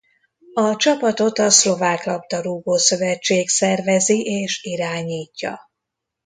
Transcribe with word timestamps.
A 0.53 0.75
csapatot 0.75 1.39
a 1.39 1.49
szlovák 1.49 2.03
labdarúgó-szövetség 2.03 3.47
szervezi 3.49 4.21
és 4.23 4.63
irányítja. 4.63 5.71